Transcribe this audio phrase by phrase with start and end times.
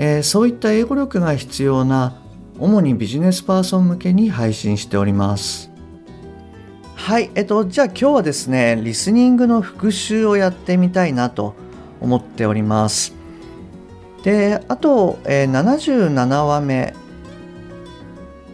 [0.00, 2.22] えーそういった英語力が必要な
[2.58, 5.70] 主にビジネスパーソン向けに配信しております。
[6.94, 11.54] はいえっとじゃあ今日はですねリスニングの復習をやってみたいなと
[12.00, 13.12] 思っております。
[14.22, 16.94] であと、えー77話目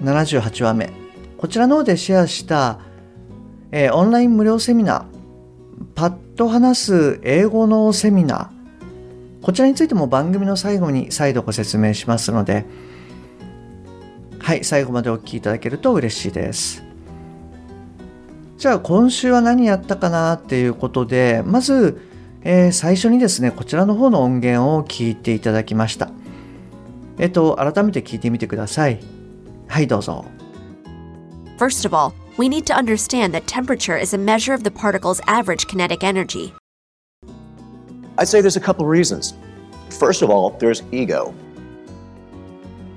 [0.03, 0.93] 78話目
[1.37, 2.79] こちらの方でシェアした、
[3.71, 5.05] えーオンライン無料セミナー
[5.95, 8.54] パッと話す英語のセミナー
[9.45, 12.65] こちらについても番組の最後に再度ご説明しますので
[14.39, 16.83] はい最後までお聞きいただけると嬉しいです。
[18.57, 22.01] じゃあ今週は何やったかなっていうことでまず、
[22.41, 26.11] えー最初にですねこちらの方の音源を聞いていただきました。
[27.19, 28.99] えっと改めて聞いてみてください。
[29.69, 30.25] はいどうぞ。
[31.59, 35.67] First of all, we need to understand that temperature is a measure of the particle's average
[35.67, 36.55] kinetic energy.
[38.19, 39.35] I'd say there's a couple reasons.
[39.91, 41.35] First of all, there's ego.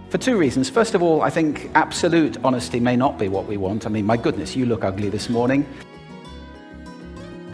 [0.09, 0.69] For two reasons.
[0.69, 3.85] First of all, I think absolute honesty may not be what we want.
[3.85, 5.65] I mean, my goodness, you look ugly this morning.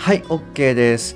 [0.04, 1.16] はい OK です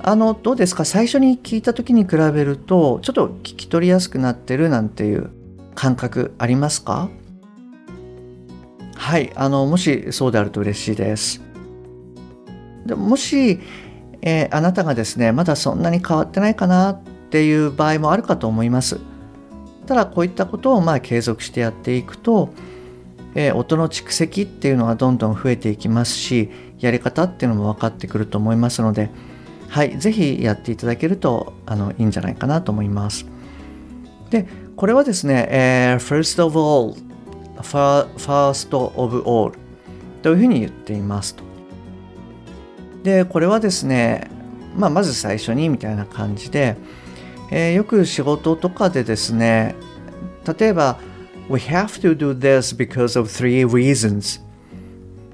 [0.00, 5.30] あのどうですか最初に聞いた時に比べるとちょっと聞き取りやすくなってるなんていう
[5.76, 7.10] 感覚ありますか
[8.96, 11.40] はいあのもしそうであると嬉しいです
[12.86, 13.60] でもし、
[14.22, 18.98] えーあなたがですねまだそんなに変わってないかなっていう場合もあるかと思います。
[19.86, 22.50] ただこういったことをまあ継続してやっていくと、
[23.34, 29.10] えー音の蓄積っていうのがどんどん増えていきますしやり方っていうのも分かってくると思いますので
[29.68, 33.26] はいぜひやっていただけるとあのいいんじゃないかなと思います。
[34.30, 34.46] で
[34.76, 36.94] これはですね、えー first of all
[37.62, 39.52] fir- first of all
[40.22, 41.47] というふうに言っていますと。
[43.02, 44.30] でこれはですね、
[44.76, 46.76] まあ、まず最初にみたいな感じで、
[47.50, 49.74] えーよく仕事とかでですね
[50.58, 50.98] 例えば
[51.48, 54.40] We have to do this because of three reasons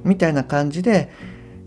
[0.05, 1.11] みたいな感じで、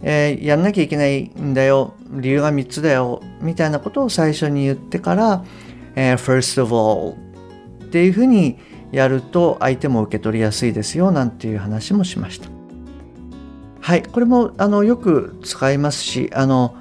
[0.01, 5.43] えーやんなきゃいけないんだよ理由が3つだよみたいなことを最初に言ってから、
[5.95, 7.17] えー First of all
[7.85, 8.59] っていうふうに
[8.91, 12.56] やると相手も受け取りやすいですよなんていう話もしました。
[13.87, 16.75] はいこれもあのよく使いますしあの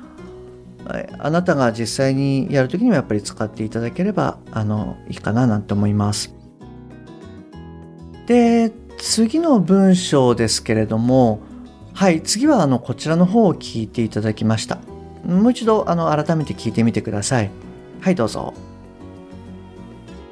[1.20, 6.34] あなたが実際にやるときにはやっぱり使っていただければあのいいかななんて思います。
[8.26, 11.38] で次の文章ですけれども
[11.94, 14.80] はい次はあのこちらの方を聞いていただきました。
[15.24, 17.52] もう一度あの改めて聞いてみてください。
[18.00, 18.52] はいどうぞ。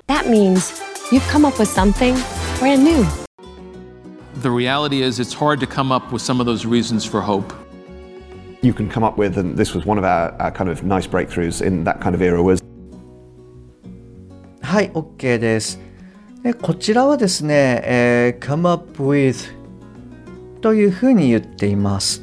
[0.09, 2.17] That means you've come up with something
[2.59, 3.24] brand new.
[4.45, 7.51] The reality is, it's hard to come up with some of those reasons for hope.
[8.61, 11.07] you can come up with, and this was one of our, our kind of nice
[11.07, 12.63] breakthroughs in that kind of era, was
[14.61, 15.81] はい OK です
[16.43, 19.51] でこちらはですね、えー come up with
[20.61, 22.23] というふうに言っています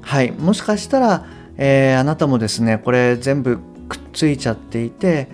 [0.00, 1.26] はいもしかしたら、
[1.58, 3.58] えーあなたもですねこれ全部
[3.90, 5.28] くっついちゃっていて、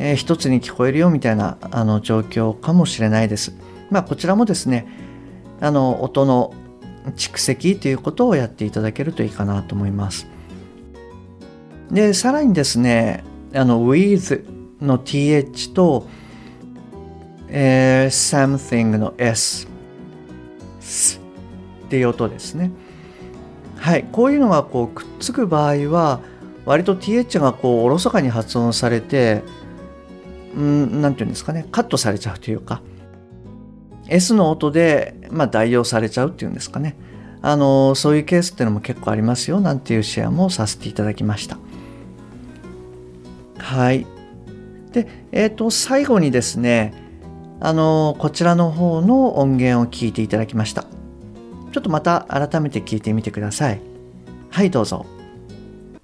[0.00, 3.52] えー一つに聞こえるよみたいなあの状況かもしれないです
[3.88, 5.06] まあこちらもですね
[5.60, 6.54] あの音の
[7.16, 10.26] 蓄積ということをやっていただけるといいかなと思います。
[11.90, 13.24] でさらにですね
[13.54, 14.44] あの with
[14.80, 16.06] の th と、
[17.48, 19.66] えー something の s
[21.86, 22.70] っていう音ですね。
[23.76, 26.20] はいこういうのがこうくっつく場合は
[26.66, 29.42] 割と th がこうおろそかに発音されて
[30.54, 32.82] うんていうんですかねカットされちゃうというか。
[34.08, 36.96] S の音で、まあ、代用されちゃうっていうんですかね。
[37.40, 41.58] あのそういうケースっていうのも結構ありますよなんていうシェアもさせていただきました。
[43.58, 44.06] はい。
[44.92, 46.94] でえっ、と最後にですね
[47.60, 50.84] あのこちらの方の音源を聞いていただきました。
[51.70, 53.80] ちょっとまた改めて聞いてみてください。
[54.50, 55.06] はいどうぞ。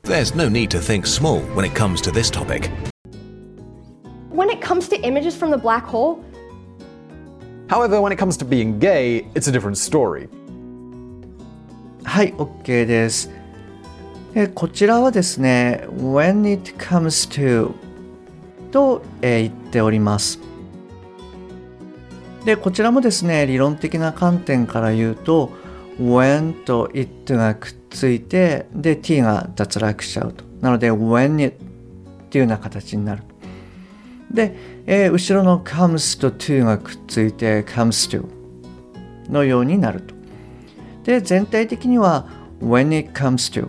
[0.05, 2.71] There's no need to think small when it comes to this topic.
[4.31, 6.19] When it comes to images from the black hole,
[7.69, 10.29] However, when it comes to being gay, it's a different story.
[12.05, 13.31] はい OK です
[14.35, 17.73] えこちらはですね when it comes to
[18.71, 20.39] と、え言っております
[22.45, 25.51] でこちらもですね理論的な観点から言うと
[25.99, 33.23] when と it がくっついてで t が脱落しちゃうとなので when it っていうような形になる
[34.35, 34.55] で、
[34.87, 38.27] えー、後ろの comes と to がくっついて comes to
[39.31, 40.15] のようになると。
[41.05, 42.27] で全体的には
[42.61, 43.69] when it comes to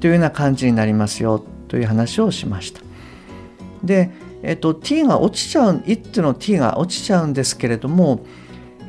[0.00, 2.80] というような感じになりますよという話をしました。
[3.84, 4.10] で、
[4.42, 8.24] えっ、と t が落ちちゃう it の t が落ちちゃうんですけれども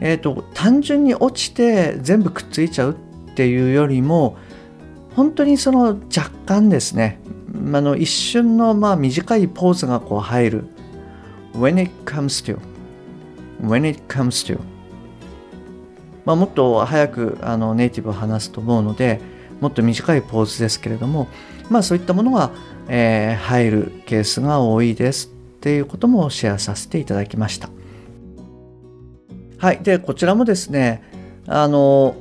[0.02, 4.36] えーと、単純に落ちて全部くっついちゃうっていうよりも
[5.16, 7.21] 本当にその若干ですね
[7.54, 10.64] あの一瞬のまあ短いポーズがこう入る
[11.54, 12.60] when it comes to
[13.62, 14.60] when it comes to
[16.24, 19.20] まあ、もっと早くあのネイティブを話すと思うので
[19.60, 21.28] もっと短いポーズですけれども
[21.70, 22.52] まあそういったものが、
[22.88, 25.30] えー、入るケースが多いですっ
[25.62, 27.70] ていうこともシェアさせていただきました。
[29.58, 31.04] はい、でこちらもですね
[31.46, 32.16] あの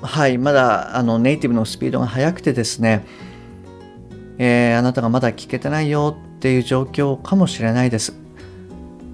[0.00, 3.04] はいまだあのネイティブのスピードが速くてですね、
[4.38, 8.14] えー、あなたがまだ聞けてないよっていう状況かもしれないです。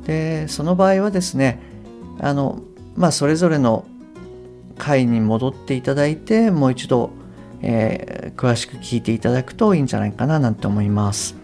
[0.05, 1.61] でその場合はですね
[2.19, 2.61] あの
[2.97, 3.85] まあそれぞれの
[4.79, 7.11] 回に戻っていただいてもう一度、
[7.61, 11.43] えー、詳しく聞いていただくといいんじゃないかななんて思います。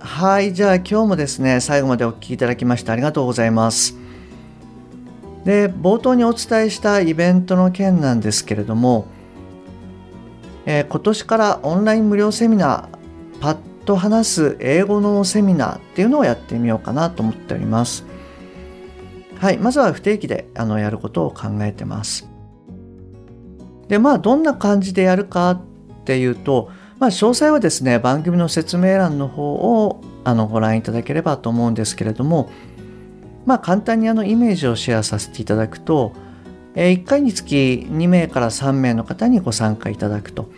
[0.00, 3.96] はい、じゃあ今日もですね、最後までお聴きいただきましてありがとうございます。
[5.44, 9.06] で、冒頭にお伝えしたイベントの件なんですけれども、
[10.66, 18.04] えー、今年からオンライン無料セミナー、パッと話す英語のセミナーっていうのをやってみようかなと思っております。
[19.38, 22.28] はい、まずは不定期であのやることを考えてます。
[23.88, 25.60] で、まあどんな感じでやるかっ
[26.04, 32.50] ていうと、まあ、詳細はですね番組の説明欄の方をあのご覧いただければと思うんですけれども
[33.46, 36.12] まあ簡単にあのイメージをシェアさせていただくと、
[36.74, 40.50] え1回につき2名から3名の方にご参加いただくと。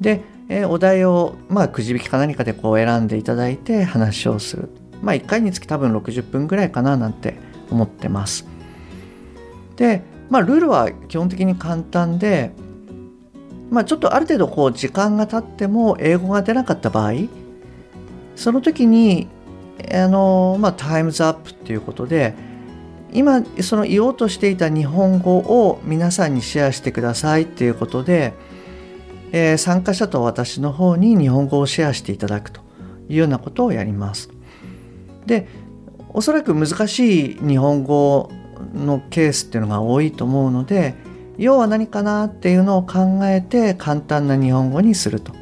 [0.00, 4.68] で、えお題をまあくじ引きか何かでこう選んでいただいて話をする。
[5.02, 7.36] まあ1回につき多分60分ぐらいかななんて
[7.70, 8.46] 思ってます。
[9.76, 12.52] でまあルールは基本的に簡単で
[13.70, 17.12] まあ、ちょっとある程度こう時間が経っても英語が出なかった場合
[18.34, 19.28] その時に
[19.92, 22.34] あの、まあ、タイムズアップっていうことで
[23.12, 28.34] 今その言おうとしていた日本語を皆さんにシェアしてくださいっていうことで、
[29.32, 32.60] えー、参加者と私の方に日本語をシェアしていただくと
[33.08, 34.30] いうようなことをやります。
[35.26, 35.48] で
[36.10, 38.30] おそらく難しい日本語
[38.74, 40.94] のケースっていうのが多いと思うので
[41.36, 45.32] 要は何かなっていうのを考えて簡単な日本語にすると。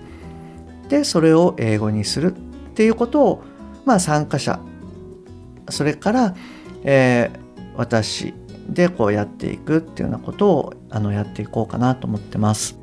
[0.88, 2.38] でそれを英語にするっ
[2.74, 3.42] ていうことを、
[3.84, 4.60] まあ、参加者
[5.68, 6.34] それから、
[6.84, 7.45] えー、
[7.76, 8.34] 私
[8.68, 12.78] でこうやっていくっていうようなことをあのやっていこうかなと思ってます。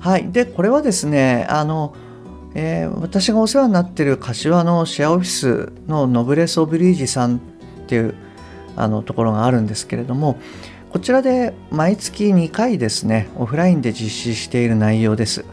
[0.00, 1.94] はい、でこれはですねあの、
[2.54, 7.40] えー、私がお世話になってる柏のシェアオフィスのノブレス・オブリージさんっ
[7.86, 8.14] ていう
[8.76, 10.38] あのところがあるんですけれども
[10.96, 15.44] こちらで毎月2回ですね、オフラインで実施している内容です。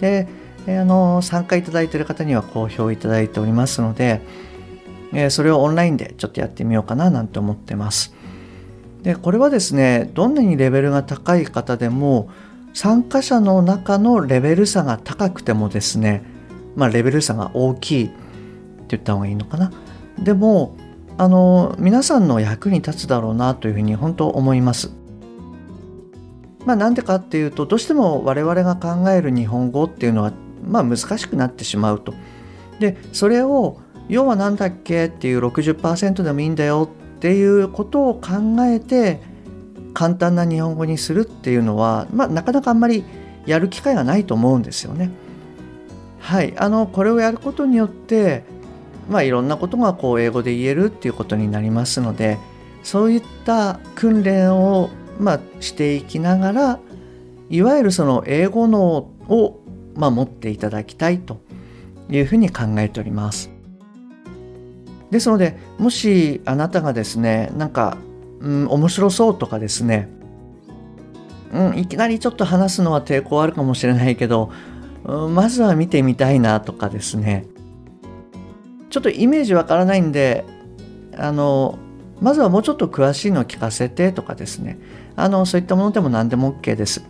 [0.00, 0.26] で、
[0.66, 4.20] あの参加いただいている方には好評いただいておりますので、
[5.12, 8.14] えそれをオンラインでちょっとやってみようかななんて思ってます。
[9.02, 12.28] で、これはですね、どんなにレベルが高い方でも、
[12.74, 16.22] 参加者の中のレベル差が高くてもですね、
[16.76, 18.16] まあ、レベル差が大きいって
[18.90, 19.72] 言った方がいいのかな。
[20.18, 20.76] でも、
[21.18, 24.90] あの皆さんの役に立つだろうなというふうに本当思います。
[26.64, 30.32] まあ、なんでかっていうとどうしても我々が考える日本語っていうのは、
[30.66, 32.14] まあ、難しくなってしまうと。
[32.78, 33.78] でそれを
[34.10, 39.20] 要は何だっけっていう60%でもいいんだよっていうことを考えて
[39.94, 43.04] 簡単な日本語にするっていうのは、まあ、なかなかあんまり
[43.46, 45.10] やる機会がないと思うんですよね。
[46.18, 48.44] はい、あのこれをやることによって
[49.10, 52.38] まあ、いろんなことがこう英語で言えるっていうことになりますので
[52.84, 54.88] そういった訓練を
[55.18, 56.78] まあしていきながら
[57.50, 59.60] いわゆるその英語脳を
[59.96, 61.40] まあ持っていただきたいと
[62.08, 63.50] いうふうに考えております。
[65.10, 67.98] ですのでもしあなたがですねなんか、
[68.40, 70.08] うん、面白そうとかですね、
[71.52, 74.52] うん、いきなりちょっと話すのは抵抗あるかもしれないけど、
[75.04, 77.46] うん、まずは見てみたいなとかですね
[78.90, 80.44] ちょっとイメージわからないんで
[81.16, 81.78] あの
[82.20, 84.78] まずはもうちょっと詳しいのを聞かせてとかですね
[85.16, 87.02] あのそういったものでも何でも OK です。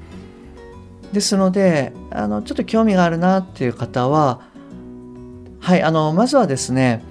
[1.12, 4.42] ですのであのちょっと興味があるなっていう方は
[5.60, 7.02] はいあのまずはですね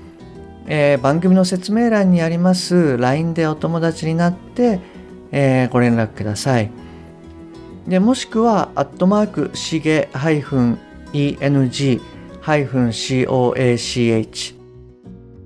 [0.71, 4.79] えー、番組の説明欄にあります LINE でお友達になって、
[5.31, 6.69] えー、ご連絡ください。
[7.87, 10.77] でもしくは、アットマーク、しげ -eng-coach、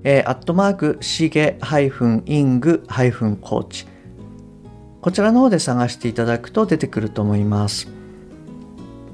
[0.04, 3.86] えー、アットマーク、しげ -ing-coach。
[5.00, 7.88] こちらの方で探していただくと出てくると思います。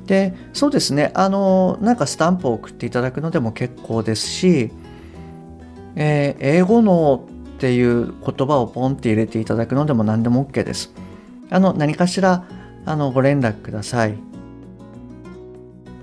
[0.06, 4.72] で、そうですね、あの、なんかスタンプを送っていただくのでも結構ですし、
[5.96, 10.92] えー、英語のっていう言葉をポンって入れていただくのでも何でも OK です。
[11.50, 12.44] あの何かしら
[12.86, 14.14] あのご連絡ください。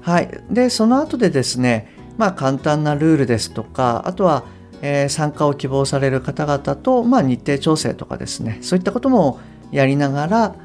[0.01, 0.29] はい。
[0.49, 4.45] で、その後でですね、まあ簡単なルールですとか、あとは、
[4.81, 9.39] えー、参加を希望される方々と、まあ、日程調整とかですね、そういったことも
[9.71, 10.55] やりながら、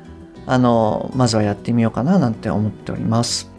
[0.47, 3.51] あの、まずはやってみようかななんて思っております。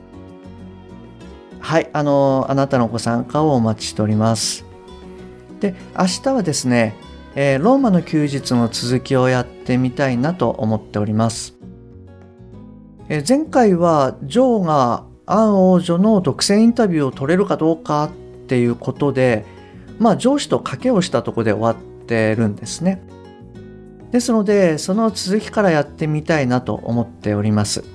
[1.59, 4.65] はい、あの、あなたのご参加をお待ちしております。
[5.63, 6.93] で明日はですね、
[7.35, 11.55] えー、ローマの休日の続きをやってみたいなと思っております、
[13.07, 18.11] えー、前回はジョーがアン王女の独占インタビューを取れるかどうかっ
[18.47, 19.45] ていうことで
[19.99, 23.01] まあ上司と賭けをしたとこで終わってるんですね。
[24.11, 27.85] ですのでその続きからやってみたいなと思っております。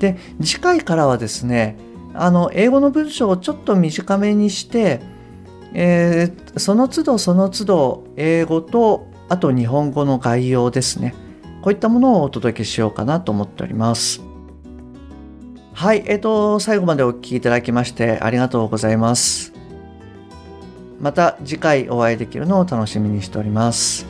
[0.00, 1.76] で次回からはですね
[2.12, 5.00] あの英語の文章をちょっと短めにして
[5.74, 11.14] えー、その都度その都度英語とあと日本語の概要ですね
[11.62, 14.22] こういったものをお届けしようかなと思っております
[15.74, 19.52] はいえっ、ー、と最後までお聴きいただきましてありがとうございます
[21.00, 24.06] また次回お会いできるのを楽しみにしております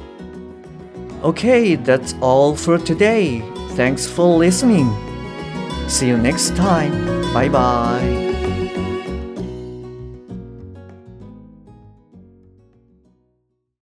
[1.22, 3.42] Okay, that's all for today.
[3.74, 4.88] Thanks for listening.
[5.88, 6.92] See you next time.
[7.32, 8.27] Bye bye.